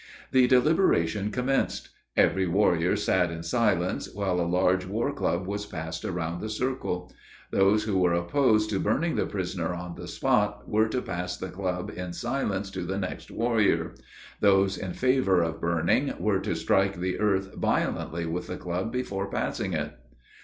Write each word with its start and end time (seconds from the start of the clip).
The 0.31 0.47
deliberation 0.47 1.29
commenced. 1.29 1.89
Every 2.17 2.47
warrior 2.47 2.95
sat 2.95 3.29
in 3.29 3.43
silence, 3.43 4.11
while 4.11 4.41
a 4.41 4.49
large 4.49 4.87
warclub 4.87 5.45
was 5.45 5.67
passed 5.67 6.03
round 6.03 6.41
the 6.41 6.49
circle. 6.49 7.13
Those 7.51 7.83
who 7.83 7.99
were 7.99 8.15
opposed 8.15 8.71
to 8.71 8.79
burning 8.79 9.15
the 9.15 9.27
prisoner 9.27 9.75
on 9.75 9.93
the 9.93 10.07
spot, 10.07 10.67
were 10.67 10.87
to 10.87 11.03
pass 11.03 11.37
the 11.37 11.49
club 11.51 11.91
in 11.95 12.13
silence 12.13 12.71
to 12.71 12.81
the 12.81 12.97
next 12.97 13.29
warrior. 13.29 13.93
Those 14.39 14.75
in 14.75 14.93
favor 14.93 15.43
of 15.43 15.61
burning 15.61 16.11
were 16.17 16.39
to 16.39 16.55
strike 16.55 16.99
the 16.99 17.19
earth 17.19 17.53
violently 17.53 18.25
with 18.25 18.47
the 18.47 18.57
club 18.57 18.91
before 18.91 19.29
passing 19.29 19.73
it. 19.73 19.91